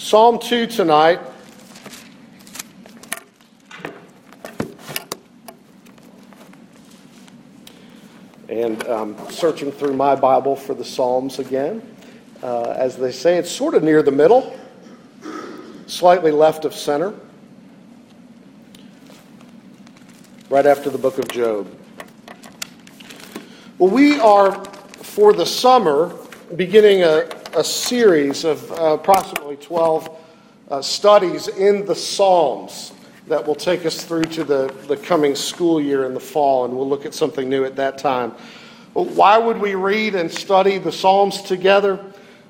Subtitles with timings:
[0.00, 1.20] Psalm 2 tonight.
[8.48, 11.82] And um, searching through my Bible for the Psalms again.
[12.42, 14.58] Uh, as they say, it's sort of near the middle,
[15.86, 17.14] slightly left of center,
[20.48, 21.70] right after the book of Job.
[23.76, 26.16] Well, we are, for the summer,
[26.56, 30.18] beginning a, a series of uh, approximately 12
[30.70, 32.94] uh, studies in the Psalms
[33.26, 36.74] that will take us through to the, the coming school year in the fall, and
[36.74, 38.30] we'll look at something new at that time.
[38.94, 42.02] Why would we read and study the Psalms together?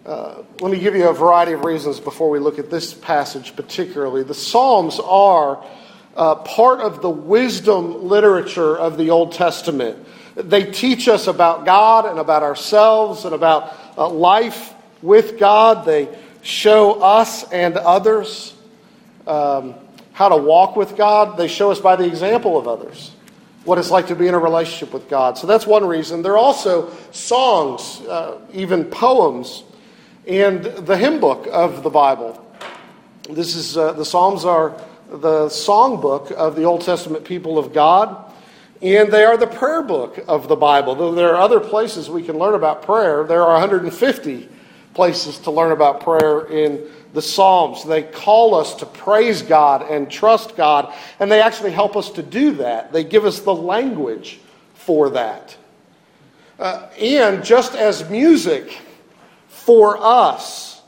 [0.06, 3.56] Uh, let me give you a variety of reasons before we look at this passage
[3.56, 4.22] particularly.
[4.22, 5.66] The Psalms are
[6.14, 10.06] uh, part of the wisdom literature of the Old Testament.
[10.36, 15.84] They teach us about God and about ourselves and about uh, life with God.
[15.84, 16.08] They
[16.42, 18.54] show us and others
[19.26, 19.74] um,
[20.12, 21.36] how to walk with God.
[21.36, 23.12] They show us by the example of others
[23.64, 25.36] what it's like to be in a relationship with God.
[25.36, 26.22] So that's one reason.
[26.22, 29.64] There are also songs, uh, even poems,
[30.26, 32.44] and the hymn book of the Bible.
[33.28, 34.80] This is uh, the Psalms are
[35.10, 38.32] the songbook of the Old Testament people of God.
[38.82, 40.94] And they are the prayer book of the Bible.
[40.94, 44.48] Though there are other places we can learn about prayer, there are 150
[44.94, 47.84] places to learn about prayer in the Psalms.
[47.84, 52.22] They call us to praise God and trust God, and they actually help us to
[52.22, 52.92] do that.
[52.92, 54.40] They give us the language
[54.74, 55.56] for that.
[56.58, 58.78] Uh, and just as music
[59.48, 60.82] for us,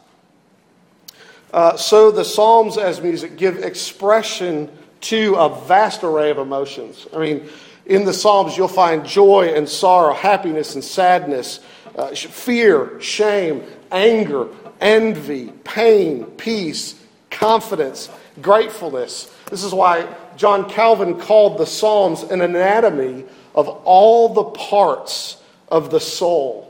[1.53, 4.71] uh, so the Psalms as music give expression
[5.03, 7.07] to a vast array of emotions.
[7.15, 7.49] I mean,
[7.87, 11.61] in the Psalms, you'll find joy and sorrow, happiness and sadness,
[11.97, 13.63] uh, fear, shame,
[13.93, 14.49] anger,
[14.81, 18.09] envy, pain, peace, confidence,
[18.41, 19.33] gratefulness.
[19.51, 25.91] This is why John Calvin called the Psalms an anatomy of all the parts of
[25.91, 26.69] the soul.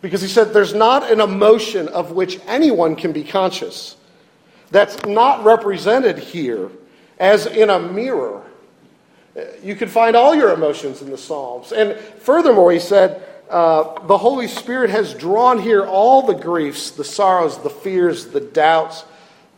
[0.00, 3.96] Because he said there's not an emotion of which anyone can be conscious
[4.70, 6.70] that's not represented here
[7.18, 8.42] as in a mirror.
[9.62, 11.72] You can find all your emotions in the Psalms.
[11.72, 17.04] And furthermore, he said, uh, the Holy Spirit has drawn here all the griefs, the
[17.04, 19.04] sorrows, the fears, the doubts,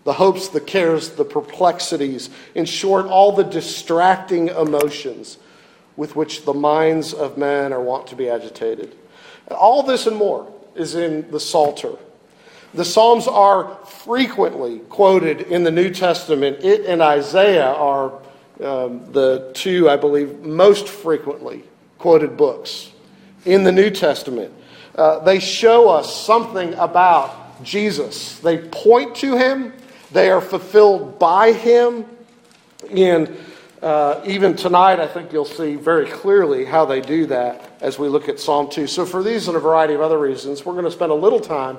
[0.03, 5.38] the hopes, the cares, the perplexities, in short, all the distracting emotions
[5.97, 8.97] with which the minds of men are wont to be agitated.
[9.49, 11.97] All this and more is in the Psalter.
[12.75, 16.65] The Psalms are frequently quoted in the New Testament.
[16.65, 18.12] It and Isaiah are
[18.61, 21.62] um, the two, I believe, most frequently
[21.99, 22.91] quoted books
[23.44, 24.53] in the New Testament.
[24.94, 28.38] Uh, they show us something about Jesus.
[28.38, 29.72] They point to him,
[30.12, 32.05] they are fulfilled by him.
[32.91, 33.37] And
[33.82, 38.09] uh, even tonight, I think you'll see very clearly how they do that as we
[38.09, 38.87] look at Psalm 2.
[38.87, 41.41] So, for these and a variety of other reasons, we're going to spend a little
[41.41, 41.78] time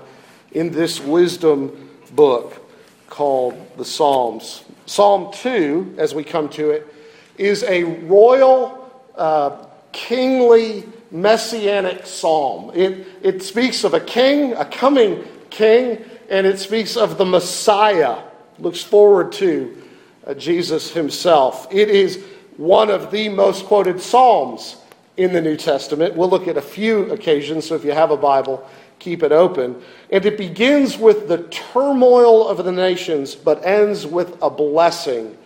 [0.51, 2.61] in this wisdom book
[3.07, 4.63] called the Psalms.
[4.85, 6.93] Psalm 2, as we come to it,
[7.37, 12.71] is a royal, uh, kingly messianic psalm.
[12.73, 18.21] It, it speaks of a king, a coming king, and it speaks of the Messiah.
[18.59, 19.81] Looks forward to
[20.25, 21.67] uh, Jesus himself.
[21.71, 22.23] It is
[22.57, 24.77] one of the most quoted psalms
[25.17, 26.15] in the New Testament.
[26.15, 28.67] We'll look at a few occasions, so if you have a Bible,
[28.99, 29.81] keep it open.
[30.09, 35.37] And it begins with the turmoil of the nations, but ends with a blessing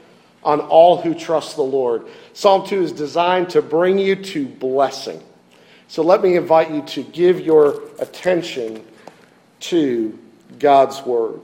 [0.43, 2.07] on all who trust the Lord.
[2.33, 5.21] Psalm 2 is designed to bring you to blessing.
[5.89, 8.85] So let me invite you to give your attention
[9.61, 10.17] to
[10.59, 11.41] God's Word.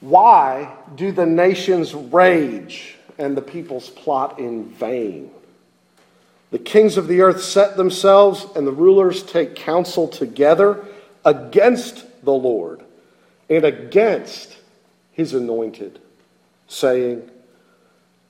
[0.00, 5.30] Why do the nations rage and the peoples plot in vain?
[6.50, 10.86] The kings of the earth set themselves, and the rulers take counsel together
[11.22, 12.82] against the Lord
[13.50, 14.56] and against
[15.12, 15.98] his anointed,
[16.66, 17.30] saying,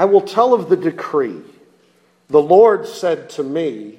[0.00, 1.42] I will tell of the decree.
[2.28, 3.98] The Lord said to me,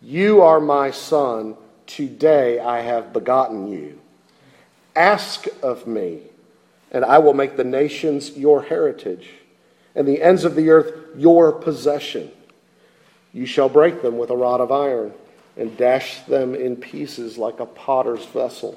[0.00, 1.56] You are my son.
[1.86, 4.00] Today I have begotten you.
[4.96, 6.22] Ask of me,
[6.90, 9.28] and I will make the nations your heritage,
[9.94, 12.28] and the ends of the earth your possession.
[13.32, 15.12] You shall break them with a rod of iron,
[15.56, 18.76] and dash them in pieces like a potter's vessel.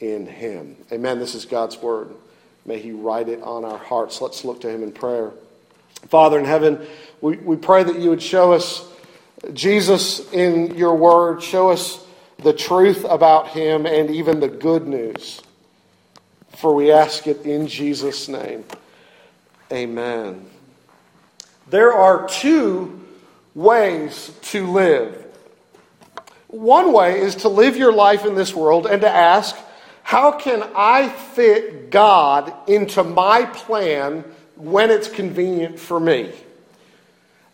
[0.00, 0.76] in him.
[0.90, 1.18] Amen.
[1.18, 2.10] This is God's word.
[2.66, 4.20] May he write it on our hearts.
[4.20, 5.32] Let's look to him in prayer.
[6.08, 6.86] Father in heaven,
[7.20, 8.86] we, we pray that you would show us
[9.52, 11.42] Jesus in your word.
[11.42, 12.04] Show us
[12.38, 15.42] the truth about him and even the good news.
[16.56, 18.64] For we ask it in Jesus' name.
[19.72, 20.46] Amen.
[21.68, 23.00] There are two
[23.54, 25.24] ways to live.
[26.48, 29.56] One way is to live your life in this world and to ask,
[30.10, 34.24] how can I fit God into my plan
[34.56, 36.32] when it's convenient for me?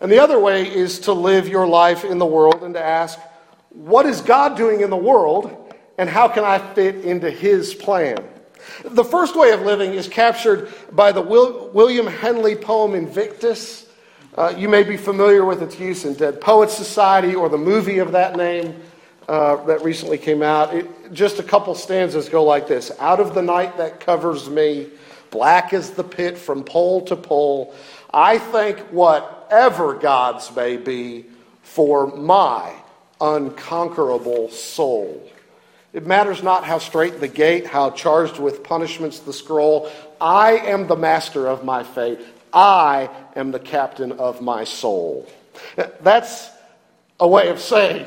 [0.01, 3.19] And the other way is to live your life in the world and to ask,
[3.69, 8.25] what is God doing in the world and how can I fit into his plan?
[8.87, 13.87] The first way of living is captured by the William Henley poem Invictus.
[14.35, 17.99] Uh, you may be familiar with its use in Dead Poets Society or the movie
[17.99, 18.81] of that name
[19.29, 20.75] uh, that recently came out.
[20.75, 24.89] It, just a couple stanzas go like this Out of the night that covers me,
[25.31, 27.75] black as the pit from pole to pole,
[28.13, 31.27] I thank whatever gods may be
[31.63, 32.73] for my
[33.21, 35.31] unconquerable soul.
[35.93, 39.91] It matters not how straight the gate, how charged with punishments the scroll.
[40.21, 42.21] I am the master of my fate.
[42.53, 45.27] I am the captain of my soul.
[46.03, 46.49] That's
[47.19, 48.07] a way of saying,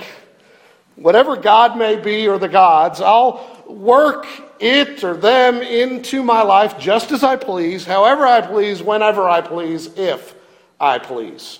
[1.01, 4.28] whatever God may be or the gods, I'll work
[4.60, 9.42] it or them into my life just as I please, however I please, whenever I
[9.42, 10.36] please, if
[10.80, 11.60] I please.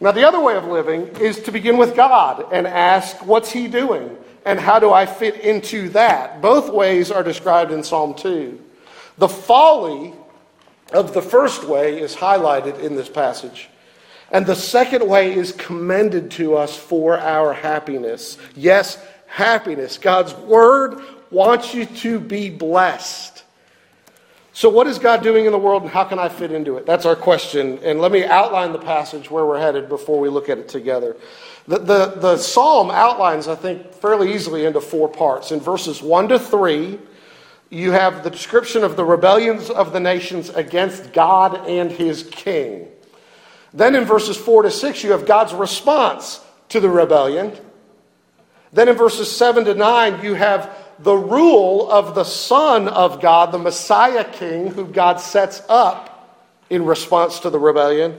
[0.00, 3.66] Now, the other way of living is to begin with God and ask, What's He
[3.66, 4.16] doing?
[4.44, 6.40] And how do I fit into that?
[6.42, 8.60] Both ways are described in Psalm 2.
[9.18, 10.12] The folly
[10.92, 13.68] of the first way is highlighted in this passage.
[14.30, 18.38] And the second way is commended to us for our happiness.
[18.54, 19.98] Yes, happiness.
[19.98, 21.00] God's word
[21.30, 23.44] wants you to be blessed.
[24.52, 26.86] So, what is God doing in the world and how can I fit into it?
[26.86, 27.78] That's our question.
[27.82, 31.14] And let me outline the passage where we're headed before we look at it together.
[31.68, 35.52] The, the, the psalm outlines, I think, fairly easily into four parts.
[35.52, 36.98] In verses 1 to 3,
[37.68, 42.88] you have the description of the rebellions of the nations against God and his king.
[43.76, 46.40] Then in verses 4 to 6, you have God's response
[46.70, 47.52] to the rebellion.
[48.72, 53.52] Then in verses 7 to 9, you have the rule of the Son of God,
[53.52, 56.40] the Messiah King, who God sets up
[56.70, 58.16] in response to the rebellion.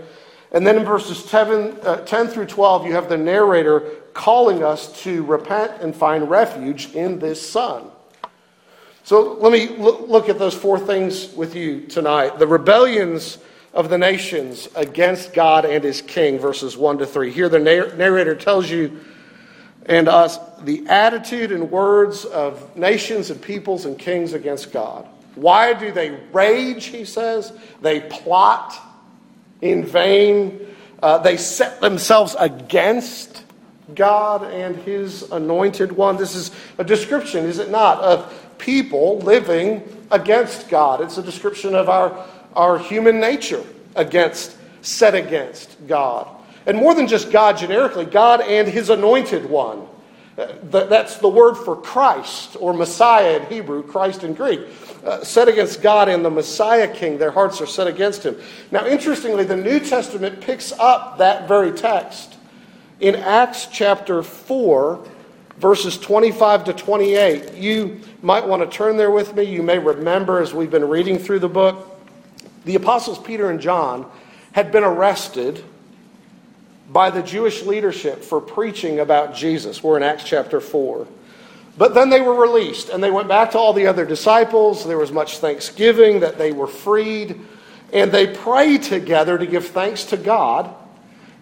[0.51, 3.79] And then in verses 10, uh, 10 through 12, you have the narrator
[4.13, 7.89] calling us to repent and find refuge in this Son.
[9.03, 12.37] So let me look at those four things with you tonight.
[12.37, 13.39] The rebellions
[13.77, 17.31] of the nations against God and his king, verses 1 to 3.
[17.31, 18.99] Here the narrator tells you
[19.85, 25.07] and us the attitude and words of nations and peoples and kings against God.
[25.35, 27.53] Why do they rage, he says?
[27.81, 28.75] They plot
[29.61, 30.75] in vain.
[31.01, 33.43] Uh, they set themselves against
[33.93, 36.17] God and his anointed one.
[36.17, 41.01] This is a description, is it not, of people living against God.
[41.01, 42.25] It's a description of our,
[42.57, 43.63] our human nature
[43.95, 46.27] against, set against God.
[46.65, 49.87] And more than just God generically, God and his anointed one.
[50.37, 50.53] Uh,
[50.85, 54.61] that's the word for Christ or Messiah in Hebrew, Christ in Greek.
[55.03, 58.35] Uh, set against God and the Messiah King, their hearts are set against him.
[58.69, 62.35] Now, interestingly, the New Testament picks up that very text
[62.99, 65.07] in Acts chapter 4,
[65.57, 67.53] verses 25 to 28.
[67.53, 69.43] You might want to turn there with me.
[69.43, 71.96] You may remember as we've been reading through the book,
[72.67, 74.09] the apostles Peter and John
[74.51, 75.63] had been arrested
[76.89, 79.81] by the Jewish leadership for preaching about Jesus.
[79.81, 81.07] We're in Acts chapter 4.
[81.77, 84.85] But then they were released and they went back to all the other disciples.
[84.85, 87.39] There was much thanksgiving that they were freed.
[87.93, 90.73] And they pray together to give thanks to God.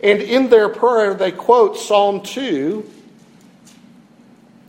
[0.02, 2.88] And in their prayer, they quote Psalm 2.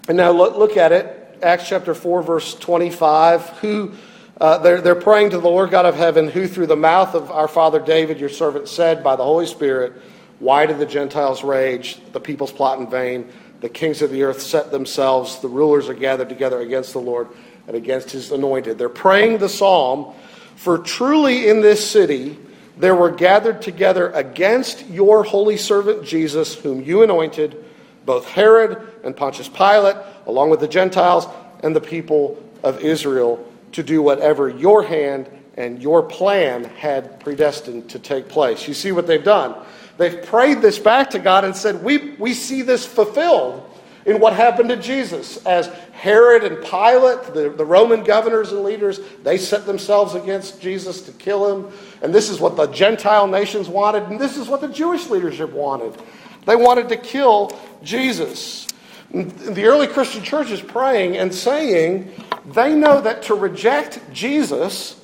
[0.09, 1.39] And now look, look at it.
[1.43, 3.93] Acts chapter 4, verse 25, who
[4.39, 7.31] uh, they're, they're praying to the Lord God of heaven, who through the mouth of
[7.31, 9.95] our father David, your servant, said by the Holy Spirit,
[10.41, 11.99] Why do the Gentiles rage?
[12.13, 13.33] The peoples plot in vain.
[13.61, 15.41] The kings of the earth set themselves.
[15.41, 17.29] The rulers are gathered together against the Lord
[17.67, 18.77] and against his anointed.
[18.77, 20.15] They're praying the psalm,
[20.57, 22.39] For truly in this city
[22.77, 27.65] there were gathered together against your holy servant Jesus, whom you anointed,
[28.05, 31.27] both Herod and Pontius Pilate, along with the Gentiles
[31.61, 37.91] and the people of Israel to do whatever your hand and your plan had predestined
[37.91, 38.69] to take place.
[38.69, 39.55] You see what they've done?
[39.97, 43.63] They've prayed this back to God and said, We, we see this fulfilled
[44.05, 45.45] in what happened to Jesus.
[45.47, 51.03] As Herod and Pilate, the, the Roman governors and leaders, they set themselves against Jesus
[51.03, 51.73] to kill him.
[52.03, 55.51] And this is what the Gentile nations wanted, and this is what the Jewish leadership
[55.53, 56.01] wanted.
[56.45, 58.69] They wanted to kill Jesus.
[59.11, 62.13] The early Christian church is praying and saying
[62.47, 65.01] they know that to reject Jesus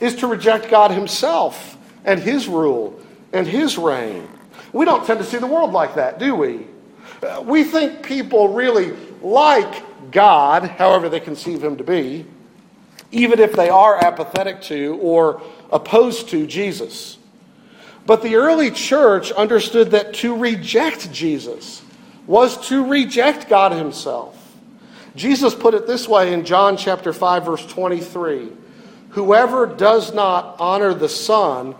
[0.00, 2.98] is to reject God Himself and His rule
[3.32, 4.28] and His reign.
[4.72, 6.66] We don't tend to see the world like that, do we?
[7.22, 12.26] Uh, we think people really like God, however they conceive Him to be,
[13.10, 17.18] even if they are apathetic to or opposed to Jesus.
[18.06, 21.81] But the early church understood that to reject Jesus
[22.32, 24.56] was to reject God Himself.
[25.14, 28.48] Jesus put it this way in John chapter 5 verse 23.
[29.10, 31.74] Whoever does not honor the Son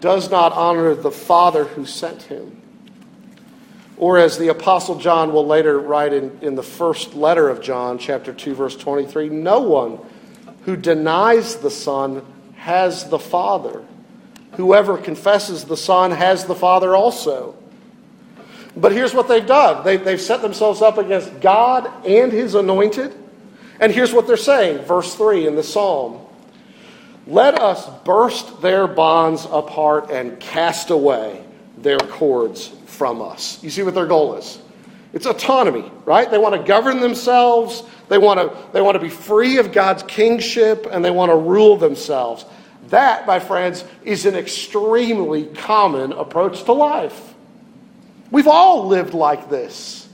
[0.00, 2.60] does not honor the Father who sent him.
[3.96, 7.96] Or as the Apostle John will later write in, in the first letter of John,
[7.96, 9.98] chapter 2, verse 23, no one
[10.66, 12.22] who denies the Son
[12.56, 13.82] has the Father.
[14.56, 17.56] Whoever confesses the Son has the Father also.
[18.76, 23.14] But here's what they've done they, they've set themselves up against God and his anointed.
[23.80, 26.24] And here's what they're saying, verse 3 in the psalm
[27.26, 31.44] Let us burst their bonds apart and cast away
[31.78, 33.62] their cords from us.
[33.62, 34.58] You see what their goal is?
[35.12, 36.28] It's autonomy, right?
[36.28, 40.02] They want to govern themselves, they want to, they want to be free of God's
[40.02, 42.44] kingship, and they want to rule themselves.
[42.88, 47.33] That, my friends, is an extremely common approach to life.
[48.34, 50.08] We've all lived like this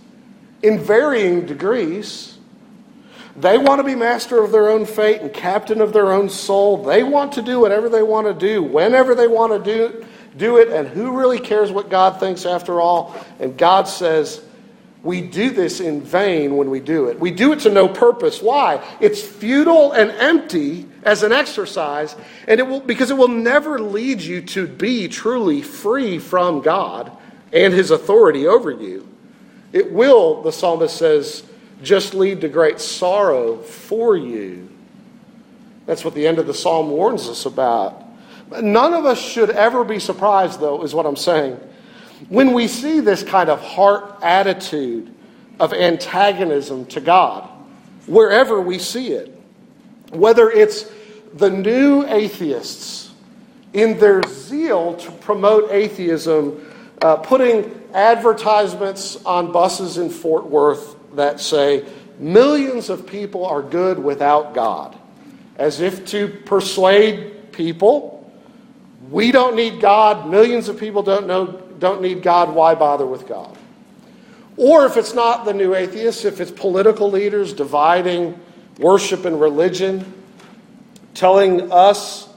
[0.63, 2.37] in varying degrees.
[3.35, 6.85] They want to be master of their own fate and captain of their own soul.
[6.85, 10.05] They want to do whatever they want to do, whenever they want to do,
[10.37, 13.17] do it, and who really cares what God thinks after all?
[13.39, 14.45] And God says,
[15.03, 17.19] we do this in vain when we do it.
[17.19, 18.43] We do it to no purpose.
[18.43, 18.87] Why?
[19.01, 22.15] It's futile and empty as an exercise,
[22.47, 27.17] and it will because it will never lead you to be truly free from God
[27.53, 29.09] and his authority over you.
[29.73, 31.43] It will, the psalmist says,
[31.83, 34.69] just lead to great sorrow for you.
[35.87, 38.05] That's what the end of the psalm warns us about.
[38.63, 41.59] None of us should ever be surprised, though, is what I'm saying.
[42.29, 45.15] When we see this kind of heart attitude
[45.59, 47.49] of antagonism to God,
[48.07, 49.41] wherever we see it,
[50.11, 50.91] whether it's
[51.35, 53.13] the new atheists
[53.73, 56.70] in their zeal to promote atheism
[57.01, 61.85] uh, putting advertisements on buses in Fort Worth that say,
[62.19, 64.97] millions of people are good without God,
[65.57, 68.17] as if to persuade people,
[69.11, 71.47] we don't need God, millions of people don't, know,
[71.79, 73.57] don't need God, why bother with God?
[74.57, 78.39] Or if it's not the new atheists, if it's political leaders dividing
[78.79, 80.13] worship and religion,
[81.15, 82.29] telling us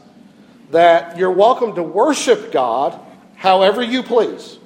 [0.71, 2.99] that you're welcome to worship God
[3.43, 4.57] however you please.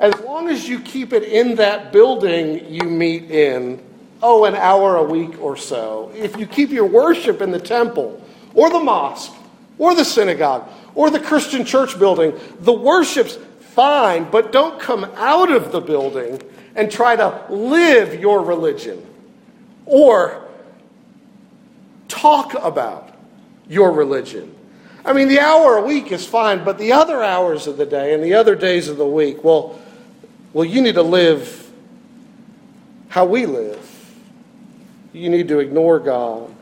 [0.00, 3.80] As long as you keep it in that building you meet in,
[4.20, 8.20] oh, an hour a week or so, if you keep your worship in the temple
[8.52, 9.32] or the mosque
[9.78, 15.52] or the synagogue or the Christian church building, the worship's fine, but don't come out
[15.52, 16.42] of the building
[16.74, 19.06] and try to live your religion
[19.86, 20.48] or
[22.08, 23.14] talk about
[23.68, 24.52] your religion.
[25.04, 28.12] I mean, the hour a week is fine, but the other hours of the day
[28.14, 29.78] and the other days of the week, well,
[30.52, 31.70] well, you need to live
[33.08, 33.86] how we live.
[35.12, 36.54] You need to ignore God.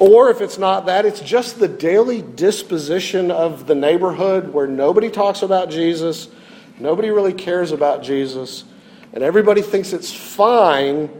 [0.00, 5.10] Or if it's not that, it's just the daily disposition of the neighborhood where nobody
[5.10, 6.28] talks about Jesus,
[6.78, 8.64] nobody really cares about Jesus,
[9.12, 11.10] and everybody thinks it's fine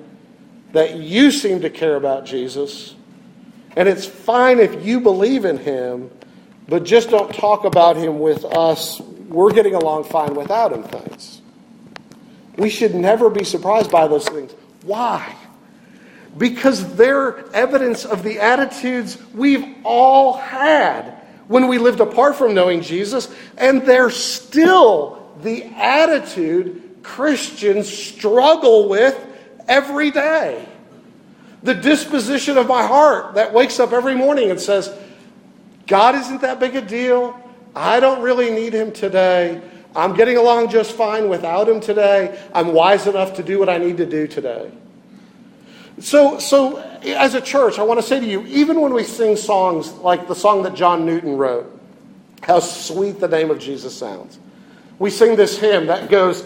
[0.73, 2.95] that you seem to care about Jesus
[3.79, 6.11] and it's fine if you believe in him,
[6.69, 9.01] but just don't talk about him with us.
[9.01, 11.41] We're getting along fine without him things.
[12.59, 14.53] We should never be surprised by those things.
[14.83, 15.35] Why?
[16.37, 21.15] because they're evidence of the attitudes we've all had
[21.49, 29.19] when we lived apart from knowing Jesus, and they're still the attitude Christians struggle with
[29.67, 30.69] every day.
[31.63, 34.95] The disposition of my heart that wakes up every morning and says,
[35.87, 37.39] God isn't that big a deal.
[37.75, 39.61] I don't really need him today.
[39.97, 42.41] I'm getting along just fine without him today.
[42.55, 44.71] I'm wise enough to do what I need to do today.
[46.01, 49.35] So, so as a church, I want to say to you, even when we sing
[49.35, 51.75] songs like the song that John Newton wrote,
[52.43, 54.39] how sweet the name of Jesus sounds.
[54.99, 56.45] We sing this hymn that goes,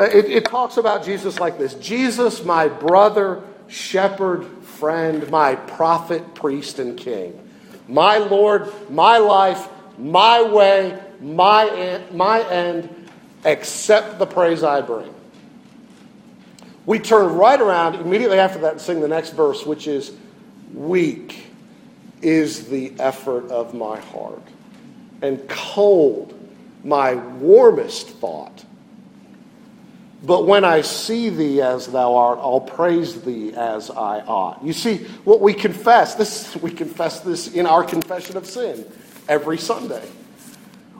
[0.00, 6.34] uh, it, it talks about Jesus like this Jesus, my brother, shepherd, friend, my prophet,
[6.34, 7.38] priest, and king.
[7.86, 13.10] My Lord, my life, my way, my, my end,
[13.44, 15.14] accept the praise I bring.
[16.86, 20.12] We turn right around immediately after that and sing the next verse, which is
[20.72, 21.46] Weak
[22.22, 24.42] is the effort of my heart,
[25.22, 26.34] and cold
[26.84, 28.57] my warmest thought.
[30.22, 34.64] But when I see thee as thou art, I'll praise thee as I ought.
[34.64, 38.84] You see, what we confess, this we confess this in our confession of sin
[39.28, 40.06] every Sunday.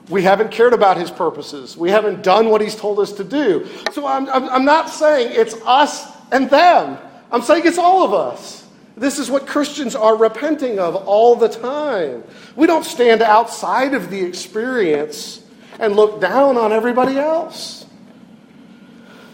[0.09, 1.77] We haven't cared about his purposes.
[1.77, 3.67] We haven't done what he's told us to do.
[3.91, 6.97] So I'm, I'm, I'm not saying it's us and them.
[7.31, 8.65] I'm saying it's all of us.
[8.97, 12.23] This is what Christians are repenting of all the time.
[12.55, 15.41] We don't stand outside of the experience
[15.79, 17.78] and look down on everybody else.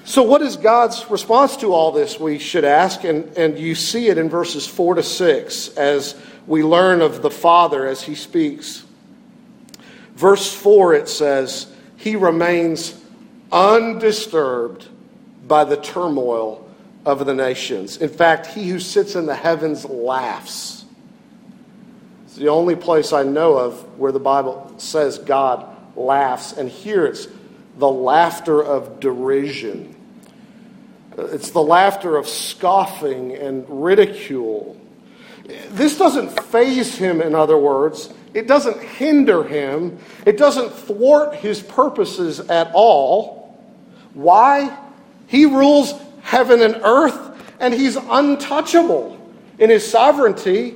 [0.06, 3.04] So, what is God's response to all this, we should ask?
[3.04, 7.32] And, and you see it in verses 4 to 6 as we learn of the
[7.32, 8.84] Father as he speaks.
[10.16, 13.02] Verse 4, it says, He remains
[13.52, 14.88] undisturbed
[15.48, 16.70] by the turmoil
[17.04, 17.98] of the nations.
[17.98, 20.86] In fact, he who sits in the heavens laughs.
[22.26, 25.66] It's the only place I know of where the Bible says God
[25.96, 26.54] laughs.
[26.54, 27.28] And here it's
[27.78, 29.95] the laughter of derision.
[31.18, 34.78] It's the laughter of scoffing and ridicule.
[35.70, 38.12] This doesn't faze him, in other words.
[38.34, 39.98] It doesn't hinder him.
[40.26, 43.58] It doesn't thwart his purposes at all.
[44.14, 44.78] Why?
[45.28, 47.18] He rules heaven and earth,
[47.60, 49.18] and he's untouchable
[49.58, 50.76] in his sovereignty.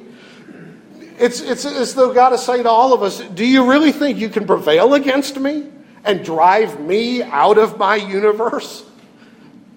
[1.18, 4.20] It's, it's as though God is saying to all of us Do you really think
[4.20, 5.66] you can prevail against me
[6.06, 8.89] and drive me out of my universe?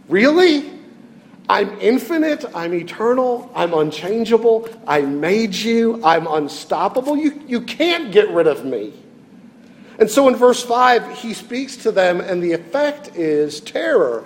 [0.09, 0.71] Really?
[1.49, 7.17] I'm infinite, I'm eternal, I'm unchangeable, I made you, I'm unstoppable.
[7.17, 8.93] You, you can't get rid of me.
[9.99, 14.25] And so in verse 5, he speaks to them, and the effect is terror.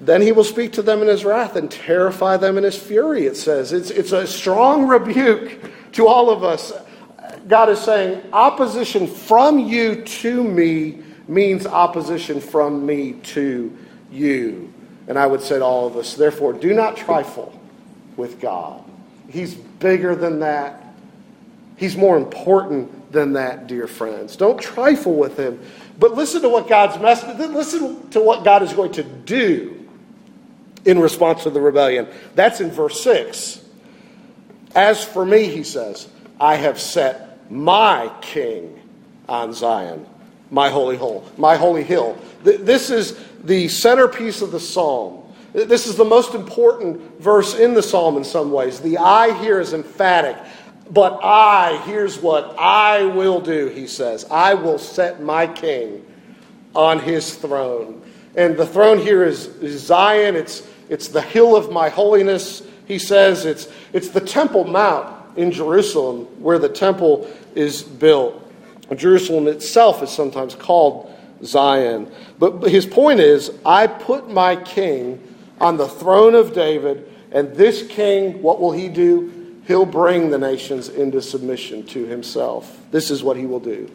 [0.00, 3.26] Then he will speak to them in his wrath and terrify them in his fury,
[3.26, 3.72] it says.
[3.72, 5.60] It's, it's a strong rebuke
[5.92, 6.72] to all of us.
[7.46, 13.76] God is saying, opposition from you to me means opposition from me to
[14.14, 14.72] you.
[15.06, 17.58] And I would say to all of us, therefore, do not trifle
[18.16, 18.82] with God.
[19.28, 20.82] He's bigger than that.
[21.76, 24.36] He's more important than that, dear friends.
[24.36, 25.60] Don't trifle with him,
[25.98, 29.86] but listen to what God's message, listen to what God is going to do
[30.84, 32.06] in response to the rebellion.
[32.34, 33.64] That's in verse 6.
[34.74, 36.08] As for me, he says,
[36.40, 38.80] I have set my king
[39.28, 40.06] on Zion,
[40.50, 42.18] my holy hill, my holy hill.
[42.42, 45.22] This is the centerpiece of the psalm.
[45.52, 48.80] This is the most important verse in the psalm in some ways.
[48.80, 50.36] The I here is emphatic.
[50.90, 54.26] But I, here's what I will do, he says.
[54.30, 56.04] I will set my king
[56.74, 58.02] on his throne.
[58.36, 62.62] And the throne here is, is Zion, it's, it's the hill of my holiness.
[62.86, 68.43] He says it's, it's the Temple Mount in Jerusalem where the temple is built.
[68.92, 71.10] Jerusalem itself is sometimes called
[71.42, 72.10] Zion.
[72.38, 75.20] But his point is I put my king
[75.60, 79.62] on the throne of David, and this king, what will he do?
[79.66, 82.78] He'll bring the nations into submission to himself.
[82.90, 83.90] This is what he will do.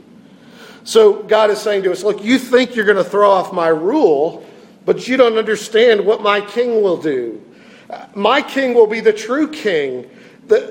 [0.83, 3.67] So God is saying to us, Look, you think you're going to throw off my
[3.67, 4.43] rule,
[4.85, 7.43] but you don't understand what my king will do.
[8.15, 10.09] My king will be the true king.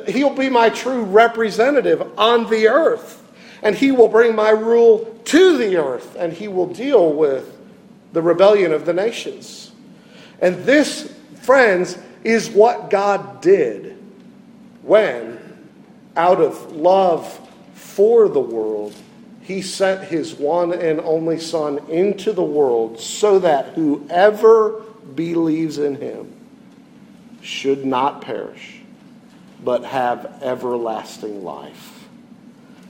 [0.09, 3.22] He'll be my true representative on the earth
[3.62, 7.56] and he will bring my rule to the earth, and he will deal with
[8.12, 9.72] the rebellion of the nations.
[10.40, 13.96] And this, friends, is what God did
[14.82, 15.38] when,
[16.16, 17.40] out of love
[17.74, 18.94] for the world,
[19.42, 24.82] he sent his one and only Son into the world so that whoever
[25.14, 26.32] believes in him
[27.40, 28.80] should not perish,
[29.64, 31.97] but have everlasting life.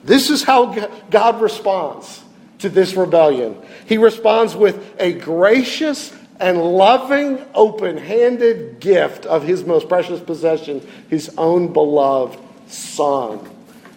[0.04, 2.22] This is how God responds
[2.58, 3.56] to this rebellion.
[3.86, 10.86] He responds with a gracious and loving, open handed gift of his most precious possession,
[11.08, 13.40] his own beloved Son.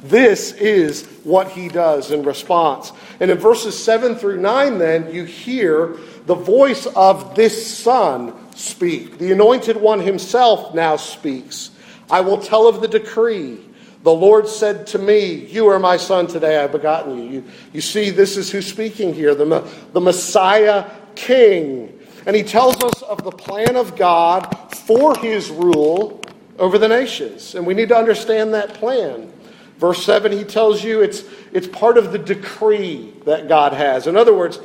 [0.04, 2.92] This is what he does in response.
[3.20, 9.20] And in verses 7 through 9, then, you hear the voice of this Son speak.
[9.20, 11.70] The anointed one himself now speaks.
[12.10, 13.60] I will tell of the decree.
[14.04, 17.30] The Lord said to me, You are my son, today I have begotten you.
[17.30, 22.00] You, you see, this is who's speaking here the, the Messiah King.
[22.26, 26.22] And he tells us of the plan of God for his rule
[26.58, 27.56] over the nations.
[27.56, 29.32] And we need to understand that plan.
[29.78, 34.06] Verse 7, he tells you it's, it's part of the decree that God has.
[34.06, 34.60] In other words,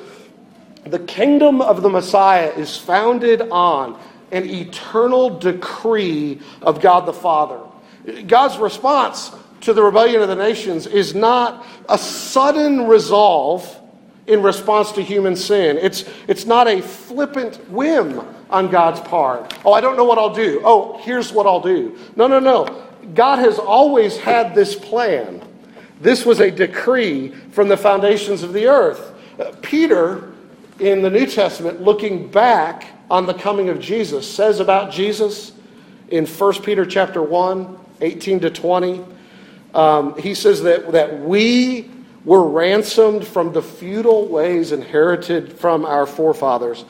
[0.85, 3.99] the kingdom of the Messiah is founded on
[4.31, 7.61] an eternal decree of God the Father.
[8.27, 13.81] God's response to the rebellion of the nations is not a sudden resolve
[14.27, 15.79] in response to human sin.
[15.79, 19.57] It's, it's not a flippant whim on God's part.
[19.65, 20.61] Oh, I don't know what I'll do.
[20.65, 21.99] Oh, here's what I'll do.
[22.17, 22.85] No, no, no.
[23.15, 25.43] God has always had this plan.
[26.01, 29.15] This was a decree from the foundations of the earth.
[29.39, 30.33] Uh, Peter,
[30.79, 35.53] in the New Testament, looking back on the coming of Jesus, says about Jesus
[36.09, 39.05] in 1 Peter chapter 1, 18 to 20,
[39.75, 41.91] um, he says that, that we
[42.25, 46.85] were ransomed from the feudal ways inherited from our forefathers.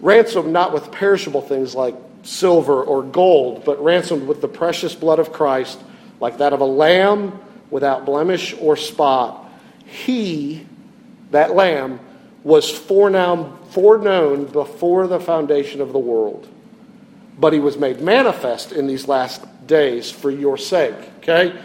[0.00, 5.18] Ransomed not with perishable things like silver or gold, but ransomed with the precious blood
[5.18, 5.80] of Christ,
[6.20, 9.50] like that of a lamb without blemish or spot.
[9.84, 10.66] He,
[11.30, 11.98] that lamb,
[12.44, 16.46] was foreknown, foreknown before the foundation of the world.
[17.38, 20.96] But he was made manifest in these last days for your sake.
[21.18, 21.58] Okay?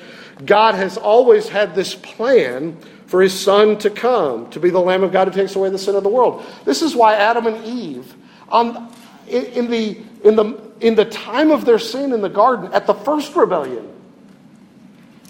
[0.45, 5.03] God has always had this plan for his son to come, to be the Lamb
[5.03, 6.43] of God who takes away the sin of the world.
[6.65, 8.13] This is why Adam and Eve,
[8.51, 8.95] um, on,
[9.27, 12.87] in, in, the, in, the, in the time of their sin in the garden, at
[12.87, 13.87] the first rebellion,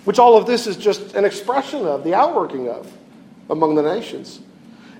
[0.06, 2.92] which all of this is just an expression of, the outworking of
[3.50, 4.40] among the nations.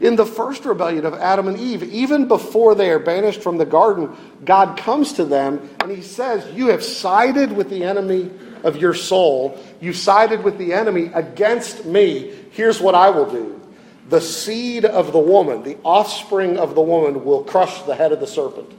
[0.04, 3.66] In the first rebellion of Adam and Eve, even before they are banished from the
[3.66, 4.14] garden,
[4.44, 8.30] God comes to them and he says, You have sided with the enemy
[8.64, 9.58] of your soul.
[9.80, 12.34] You sided with the enemy against me.
[12.52, 13.62] Here's what I will do
[14.10, 18.20] the seed of the woman, the offspring of the woman, will crush the head of
[18.20, 18.70] the serpent.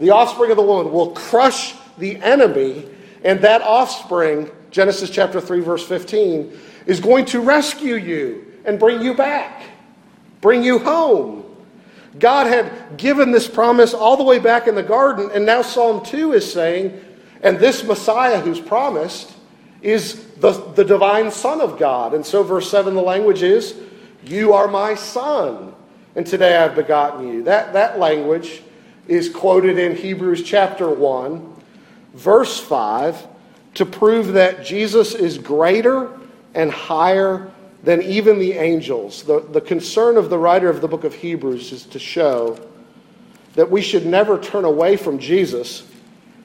[0.00, 2.86] The offspring of the woman will crush the enemy,
[3.24, 6.52] and that offspring, Genesis chapter 3, verse 15,
[6.84, 9.62] is going to rescue you and bring you back,
[10.42, 11.42] bring you home.
[12.18, 16.04] God had given this promise all the way back in the garden, and now Psalm
[16.04, 17.00] 2 is saying,
[17.42, 19.32] and this Messiah who's promised
[19.80, 22.12] is the, the divine Son of God.
[22.12, 23.74] And so, verse 7, the language is,
[24.24, 25.74] You are my Son,
[26.14, 27.42] and today I've begotten you.
[27.44, 28.62] That, that language
[29.08, 31.56] is quoted in Hebrews chapter 1,
[32.14, 33.26] verse 5,
[33.74, 36.10] to prove that Jesus is greater
[36.54, 37.51] and higher
[37.82, 39.24] than even the angels.
[39.24, 42.58] The, the concern of the writer of the book of Hebrews is to show
[43.54, 45.86] that we should never turn away from Jesus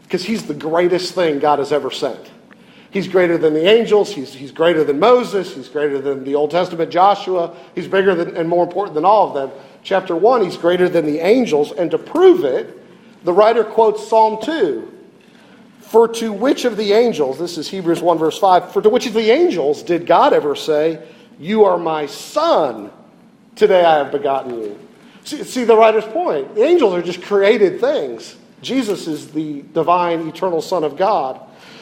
[0.04, 2.32] because he's the greatest thing God has ever sent.
[2.89, 4.12] He's greater than the angels.
[4.13, 5.54] He's, he's greater than Moses.
[5.54, 7.56] He's greater than the Old Testament Joshua.
[7.76, 9.52] He's bigger than, and more important than all of them.
[9.84, 11.71] Chapter 1, he's greater than the angels.
[11.73, 12.82] And to prove it,
[13.23, 14.93] the writer quotes Psalm 2.
[15.82, 19.06] For to which of the angels, this is Hebrews 1, verse 5, for to which
[19.06, 21.02] of the angels did God ever say,
[21.39, 22.91] You are my son,
[23.56, 24.80] today I have begotten you?
[25.23, 26.56] See, see the writer's point.
[26.56, 28.36] The angels are just created things.
[28.62, 31.39] Jesus is the divine, eternal Son of God.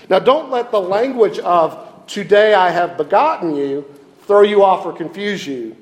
[0.10, 3.86] Now, don't let the language of today I have begotten you
[4.24, 5.78] throw you off or confuse you.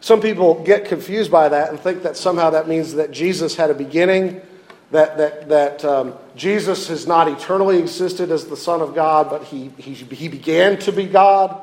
[0.00, 3.70] Some people get confused by that and think that somehow that means that Jesus had
[3.70, 4.42] a beginning,
[4.90, 9.44] that, that, that um, Jesus has not eternally existed as the Son of God, but
[9.44, 11.58] he, he, he began to be God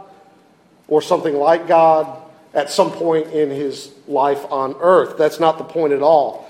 [0.91, 2.21] or something like God
[2.53, 5.17] at some point in his life on earth.
[5.17, 6.49] That's not the point at all.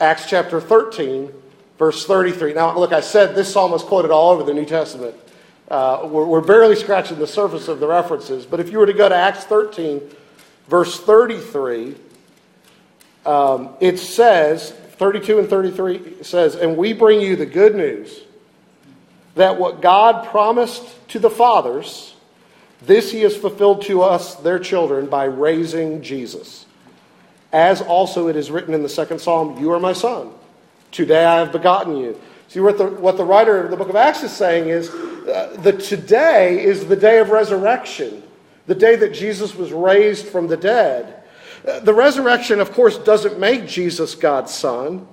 [0.00, 1.30] Acts chapter 13,
[1.78, 2.54] verse 33.
[2.54, 5.14] Now, look, I said this psalm was quoted all over the New Testament.
[5.68, 8.94] Uh, we're, we're barely scratching the surface of the references, but if you were to
[8.94, 10.00] go to Acts 13,
[10.68, 11.96] verse 33,
[13.26, 18.22] um, it says, 32 and 33 says, And we bring you the good news
[19.34, 22.14] that what God promised to the fathers,
[22.82, 26.66] this he has fulfilled to us, their children, by raising Jesus
[27.52, 30.30] as also it is written in the second psalm, You are my son.
[30.92, 32.20] Today I have begotten you.
[32.48, 35.56] See, what the, what the writer of the book of Acts is saying is uh,
[35.62, 38.22] the today is the day of resurrection,
[38.66, 41.22] the day that Jesus was raised from the dead.
[41.66, 45.06] Uh, the resurrection, of course, doesn't make Jesus God's son.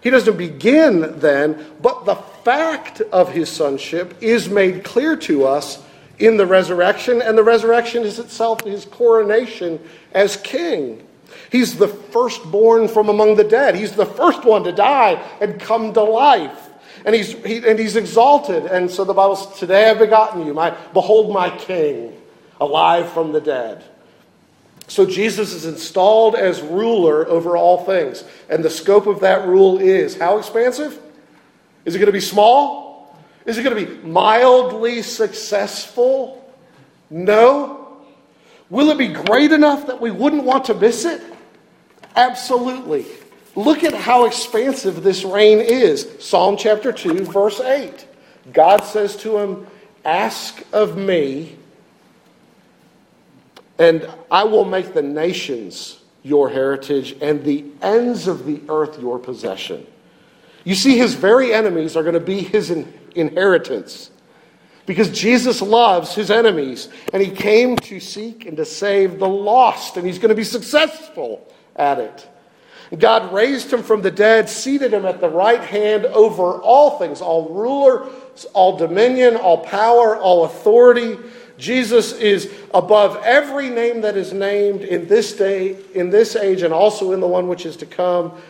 [0.00, 5.82] He doesn't begin then, but the fact of his sonship is made clear to us
[6.18, 9.80] in the resurrection, and the resurrection is itself his coronation
[10.12, 11.06] as king.
[11.50, 13.74] He's the firstborn from among the dead.
[13.74, 16.68] He's the first one to die and come to life.
[17.04, 18.66] And he's, he, and he's exalted.
[18.66, 20.52] And so the Bible says, Today I've begotten you.
[20.52, 22.20] My, behold my king,
[22.60, 23.84] alive from the dead.
[24.88, 28.24] So Jesus is installed as ruler over all things.
[28.48, 30.98] And the scope of that rule is how expansive?
[31.84, 32.87] Is it going to be small?
[33.48, 36.54] Is it going to be mildly successful?
[37.08, 37.96] No.
[38.68, 41.22] Will it be great enough that we wouldn't want to miss it?
[42.14, 43.06] Absolutely.
[43.56, 46.06] Look at how expansive this reign is.
[46.20, 48.06] Psalm chapter 2, verse 8.
[48.52, 49.66] God says to him,
[50.04, 51.56] Ask of me,
[53.78, 59.18] and I will make the nations your heritage and the ends of the earth your
[59.18, 59.86] possession.
[60.64, 62.97] You see, his very enemies are going to be his inheritance
[64.86, 69.96] because Jesus loves his enemies and he came to seek and to save the lost,
[69.96, 72.28] and he's going to be successful at it.
[72.98, 77.20] God raised him from the dead, seated him at the right hand over all things,
[77.20, 78.08] all ruler,
[78.54, 81.18] all dominion, all power, all authority.
[81.58, 86.72] Jesus is above every name that is named in this day, in this age, and
[86.72, 88.40] also in the one which is to come.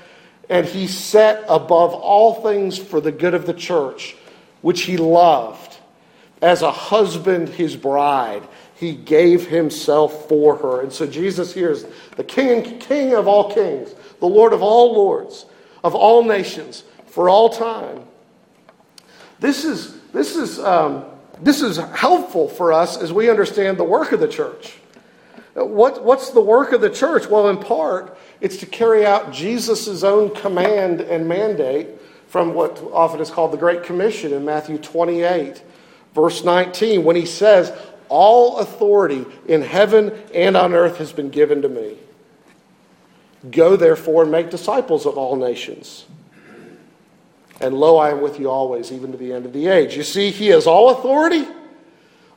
[0.49, 4.15] And he set above all things for the good of the church,
[4.63, 5.77] which he loved.
[6.41, 8.43] As a husband, his bride,
[8.77, 10.83] he gave himself for her.
[10.83, 11.85] And so Jesus here is
[12.17, 15.47] the king, king of all kings, the Lord of all lords,
[15.83, 18.05] of all nations, for all time.
[19.41, 21.05] This is, this is, um,
[21.41, 24.77] this is helpful for us as we understand the work of the church.
[25.55, 27.27] What, what's the work of the church?
[27.27, 31.89] Well, in part, it's to carry out Jesus' own command and mandate
[32.29, 35.63] from what often is called the Great Commission in Matthew 28,
[36.15, 37.73] verse 19, when he says,
[38.09, 41.97] All authority in heaven and on earth has been given to me.
[43.51, 46.05] Go therefore and make disciples of all nations.
[47.61, 49.97] And lo, I am with you always, even to the end of the age.
[49.97, 51.47] You see, he has all authority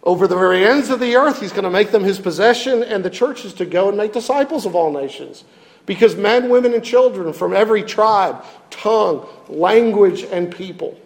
[0.04, 1.39] over the very ends of the earth.
[1.39, 4.13] He's going to make them his possession, and the church is to go and make
[4.13, 5.43] disciples of all nations.
[5.86, 11.00] Because men, women, and children from every tribe, tongue, language, and people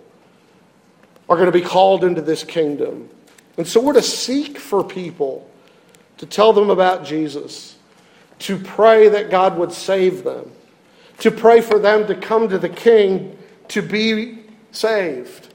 [1.30, 3.10] are going to be called into this kingdom.
[3.58, 5.50] And so we're to seek for people
[6.18, 7.78] to tell them about Jesus,
[8.40, 10.52] to pray that God would save them,
[11.20, 13.38] to pray for them to come to the King
[13.70, 14.40] to be
[14.72, 15.54] saved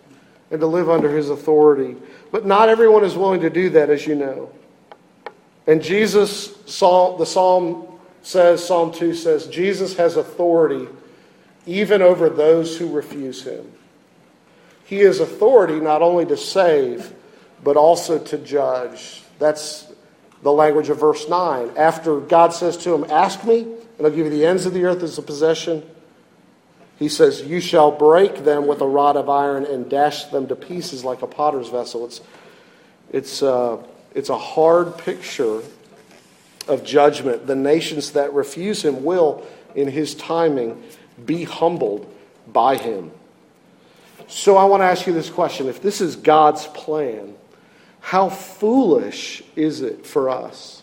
[0.50, 1.96] and to live under his authority.
[2.32, 4.50] But not everyone is willing to do that, as you know.
[5.66, 7.89] And Jesus, saw the psalm
[8.22, 10.88] says, Psalm 2 says, Jesus has authority
[11.66, 13.72] even over those who refuse him.
[14.84, 17.12] He has authority not only to save,
[17.62, 19.22] but also to judge.
[19.38, 19.86] That's
[20.42, 21.72] the language of verse 9.
[21.76, 24.84] After God says to him, Ask me, and I'll give you the ends of the
[24.84, 25.88] earth as a possession,
[26.98, 30.56] he says, You shall break them with a rod of iron and dash them to
[30.56, 32.04] pieces like a potter's vessel.
[32.04, 32.20] It's,
[33.10, 33.82] it's, uh,
[34.14, 35.62] it's a hard picture
[36.68, 37.46] of judgment.
[37.46, 40.82] The nations that refuse him will, in his timing,
[41.24, 42.12] be humbled
[42.52, 43.10] by him.
[44.26, 47.34] So I want to ask you this question if this is God's plan,
[48.00, 50.82] how foolish is it for us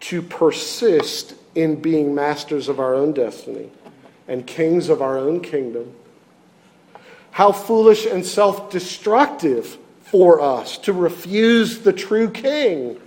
[0.00, 3.70] to persist in being masters of our own destiny
[4.28, 5.94] and kings of our own kingdom?
[7.30, 13.00] How foolish and self destructive for us to refuse the true king.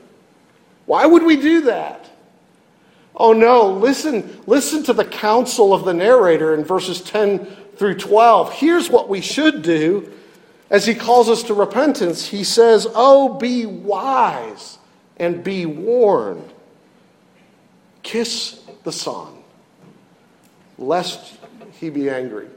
[0.89, 2.09] Why would we do that?
[3.15, 8.53] Oh no, listen, listen to the counsel of the narrator in verses 10 through 12.
[8.53, 10.11] Here's what we should do
[10.71, 12.25] as he calls us to repentance.
[12.25, 14.79] He says, Oh, be wise
[15.17, 16.51] and be warned.
[18.01, 19.31] Kiss the Son,
[20.79, 21.37] lest
[21.73, 22.47] he be angry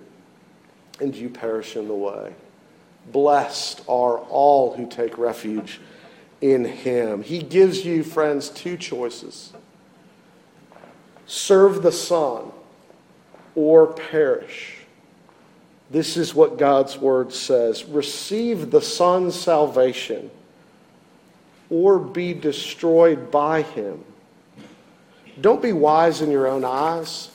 [1.03, 2.33] and you perish in the way.
[3.13, 5.81] Blessed are all who take refuge
[6.43, 7.23] in him.
[7.23, 9.55] He gives you, friends, two choices
[11.25, 12.53] serve the Son
[13.55, 14.79] or perish.
[15.91, 20.31] This is what God's word says receive the Son's salvation
[21.71, 24.05] or be destroyed by him.
[25.41, 27.31] Don't be wise in your own eyes.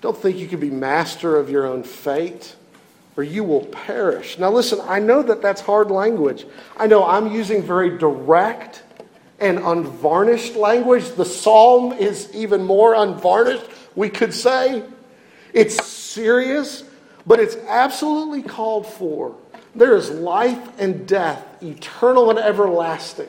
[0.00, 2.56] Don't think you can be master of your own fate
[3.16, 4.38] or you will perish.
[4.38, 6.46] Now, listen, I know that that's hard language.
[6.76, 8.82] I know I'm using very direct
[9.40, 11.10] and unvarnished language.
[11.12, 14.82] The psalm is even more unvarnished, we could say.
[15.52, 16.84] It's serious,
[17.26, 19.34] but it's absolutely called for.
[19.74, 23.28] There is life and death, eternal and everlasting.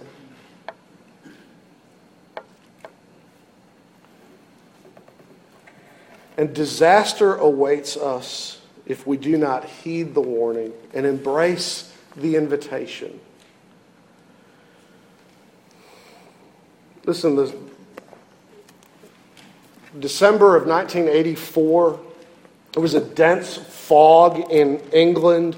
[6.37, 8.56] And disaster awaits us
[8.87, 13.19] if we do not heed the warning and embrace the invitation.
[17.05, 17.35] Listen,
[19.99, 21.99] December of 1984,
[22.75, 25.55] it was a dense fog in England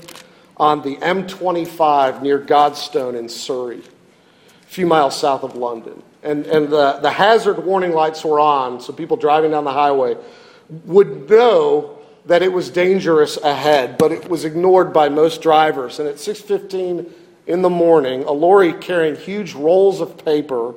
[0.58, 6.04] on the M25 near Godstone in Surrey, a few miles south of London.
[6.22, 10.18] And, and the, the hazard warning lights were on, so people driving down the highway
[10.86, 11.99] would know
[12.30, 16.00] that it was dangerous ahead, but it was ignored by most drivers.
[16.00, 17.08] And at 6:15
[17.48, 20.76] in the morning, a lorry carrying huge rolls of paper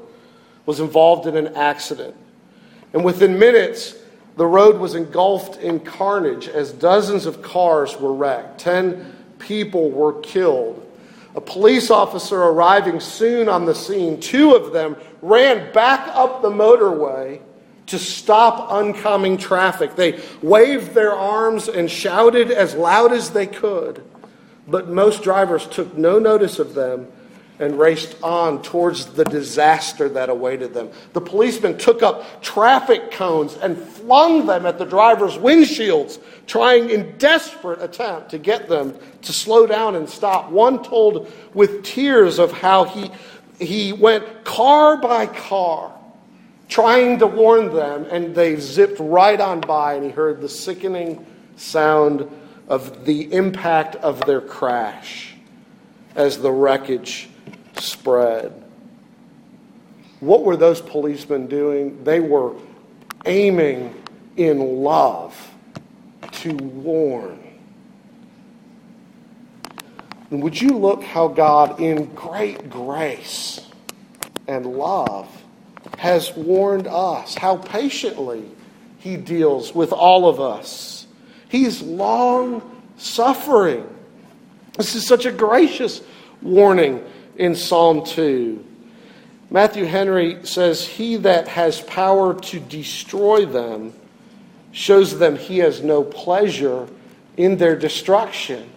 [0.64, 2.14] was involved in an accident.
[2.94, 3.94] And within minutes,
[4.38, 8.58] the road was engulfed in carnage as dozens of cars were wrecked.
[8.58, 10.82] 10 people were killed.
[11.36, 16.50] A police officer arriving soon on the scene, two of them ran back up the
[16.50, 17.40] motorway
[17.86, 19.96] to stop oncoming traffic.
[19.96, 24.04] They waved their arms and shouted as loud as they could,
[24.66, 27.08] but most drivers took no notice of them
[27.58, 30.90] and raced on towards the disaster that awaited them.
[31.12, 37.16] The policemen took up traffic cones and flung them at the driver's windshields, trying in
[37.18, 40.50] desperate attempt to get them to slow down and stop.
[40.50, 43.10] One told with tears of how he,
[43.60, 45.92] he went car by car
[46.72, 51.26] trying to warn them, and they zipped right on by, and he heard the sickening
[51.56, 52.26] sound
[52.66, 55.34] of the impact of their crash
[56.14, 57.28] as the wreckage
[57.76, 58.64] spread.
[60.20, 62.02] What were those policemen doing?
[62.04, 62.54] They were
[63.26, 64.02] aiming
[64.38, 65.36] in love
[66.22, 67.38] to warn.
[70.30, 73.60] And would you look how God, in great grace
[74.48, 75.28] and love,
[75.98, 78.44] has warned us, how patiently
[78.98, 81.06] he deals with all of us.
[81.48, 83.86] He's long suffering.
[84.76, 86.00] This is such a gracious
[86.40, 87.04] warning
[87.36, 88.64] in Psalm 2.
[89.50, 93.92] Matthew Henry says, He that has power to destroy them
[94.72, 96.88] shows them he has no pleasure
[97.36, 98.68] in their destruction.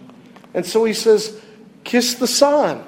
[0.54, 1.40] And so he says,
[1.84, 2.84] Kiss the Son.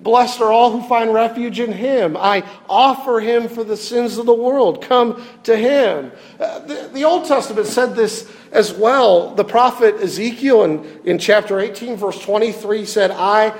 [0.00, 2.16] Blessed are all who find refuge in him.
[2.16, 4.82] I offer him for the sins of the world.
[4.82, 6.12] Come to him.
[6.38, 9.34] Uh, the, the, Old Testament said this as well.
[9.34, 13.52] The prophet Ezekiel in, in chapter 18, verse 23 said, I,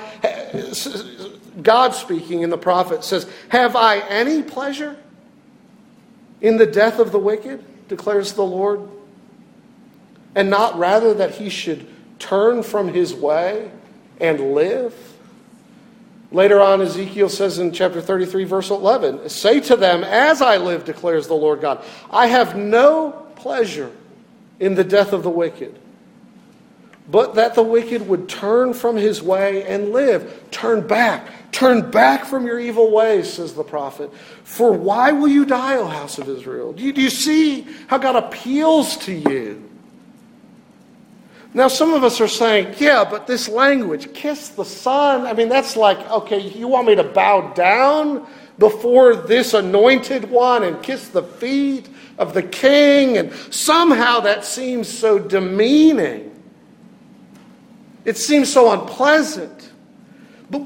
[1.61, 4.97] God speaking in the prophet says, Have I any pleasure
[6.41, 8.89] in the death of the wicked, declares the Lord,
[10.37, 11.89] and not rather that he should
[12.21, 13.73] turn from his way
[14.21, 15.08] and live?
[16.31, 20.85] Later on, Ezekiel says in chapter 33, verse 11, Say to them, As I live,
[20.85, 23.91] declares the Lord God, I have no pleasure
[24.61, 25.79] in the death of the wicked,
[27.11, 30.51] but that the wicked would turn from his way and live.
[30.51, 31.51] Turn back.
[31.51, 34.15] Turn back from your evil ways, says the prophet.
[34.45, 36.75] For why will you die, O house of Israel?
[36.75, 39.65] Do you, do you see how God appeals to you?
[41.55, 45.49] Now, some of us are saying, yeah, but this language, kiss the Son, I mean,
[45.49, 48.27] that's like, okay, you want me to bow down
[48.59, 53.17] before this anointed one and kiss the feet of the king?
[53.17, 56.39] And somehow that seems so demeaning.
[58.05, 59.73] It seems so unpleasant.
[60.51, 60.61] But,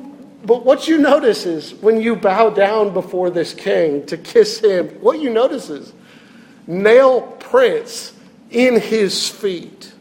[0.44, 4.88] but what you notice is when you bow down before this king to kiss him,
[5.00, 5.92] what you notice is
[6.66, 8.14] nail prints
[8.50, 9.91] in his feet.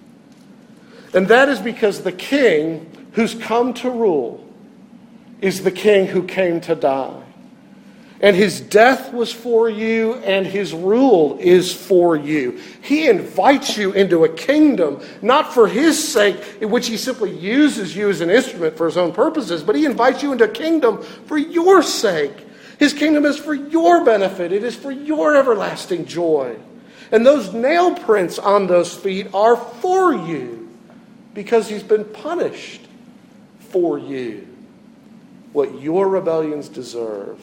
[1.14, 4.47] And that is because the king who's come to rule
[5.41, 7.22] is the king who came to die.
[8.22, 12.62] And his death was for you, and his rule is for you.
[12.84, 17.95] He invites you into a kingdom, not for his sake, in which he simply uses
[17.95, 21.01] you as an instrument for his own purposes, but he invites you into a kingdom
[21.01, 22.45] for your sake.
[22.78, 26.57] His kingdom is for your benefit, it is for your everlasting joy.
[27.12, 30.61] And those nail prints on those feet are for you
[31.34, 32.82] because he's been punished
[33.59, 34.47] for you
[35.53, 37.39] what your rebellions deserve.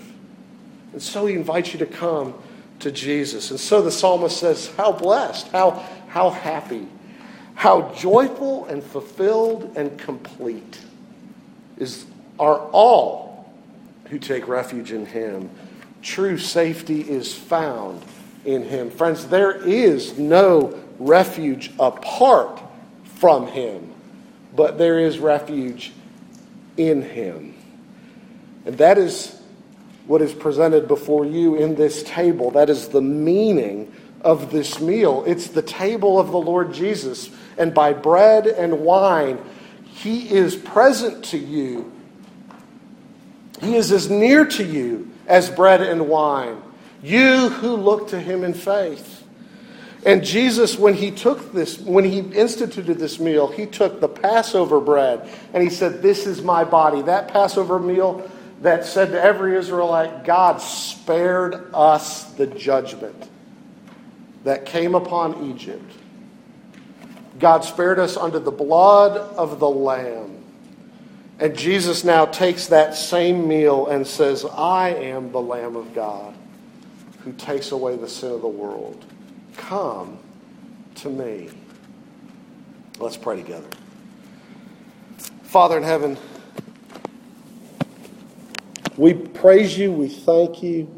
[0.93, 2.35] And so he invites you to come
[2.81, 3.51] to Jesus.
[3.51, 6.87] And so the psalmist says, How blessed, how how happy,
[7.55, 10.81] how joyful and fulfilled and complete
[11.77, 12.07] is,
[12.39, 13.53] are all
[14.07, 15.51] who take refuge in him.
[16.03, 18.03] True safety is found
[18.45, 18.91] in him.
[18.91, 22.61] Friends, there is no refuge apart
[23.19, 23.93] from him,
[24.55, 25.93] but there is refuge
[26.77, 27.55] in him.
[28.65, 29.41] And that is
[30.07, 32.51] what is presented before you in this table.
[32.53, 33.93] That is the meaning
[34.23, 35.25] of this meal.
[35.27, 37.31] It's the table of the Lord Jesus.
[37.57, 39.39] And by bread and wine,
[39.85, 41.93] he is present to you.
[43.61, 46.63] He is as near to you as bread and wine.
[47.03, 49.25] You who look to him in faith.
[50.09, 54.81] And Jesus, when he took this, when he instituted this meal, he took the Passover
[54.81, 57.03] bread and he said, This is my body.
[57.03, 58.27] That Passover meal
[58.63, 63.29] that said to every Israelite, God spared us the judgment
[64.45, 65.93] that came upon Egypt.
[67.39, 70.43] God spared us under the blood of the Lamb.
[71.39, 76.35] And Jesus now takes that same meal and says, I am the Lamb of God
[77.25, 79.05] who takes away the sin of the world.
[79.59, 80.19] Come
[80.97, 81.51] to me.
[82.99, 83.69] Let's pray together.
[85.43, 86.17] Father in heaven,
[88.97, 90.93] we praise you, we thank you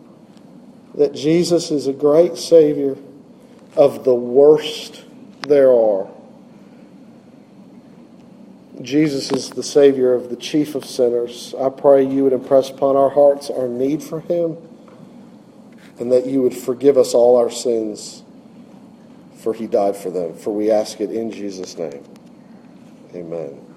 [0.94, 2.96] that Jesus is a great Savior
[3.76, 5.04] of the worst
[5.48, 6.08] there are.
[8.82, 11.54] Jesus is the Savior of the chief of sinners.
[11.61, 14.56] I pray you would impress upon our hearts our need for Him
[15.98, 18.20] and that you would forgive us all our sins,
[19.43, 20.34] for He died for them.
[20.34, 22.05] For we ask it in Jesus' name.
[23.14, 23.70] Amen.